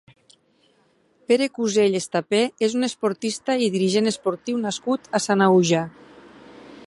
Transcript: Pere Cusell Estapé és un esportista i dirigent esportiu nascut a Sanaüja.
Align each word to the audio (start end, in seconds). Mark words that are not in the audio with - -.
Pere 1.31 1.47
Cusell 1.57 1.97
Estapé 1.99 2.39
és 2.69 2.75
un 2.79 2.89
esportista 2.89 3.59
i 3.65 3.69
dirigent 3.77 4.13
esportiu 4.15 4.59
nascut 4.67 5.11
a 5.21 5.25
Sanaüja. 5.27 5.87